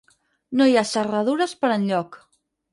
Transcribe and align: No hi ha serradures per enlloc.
No 0.61 0.67
hi 0.71 0.79
ha 0.79 0.85
serradures 0.93 1.55
per 1.63 1.73
enlloc. 1.77 2.21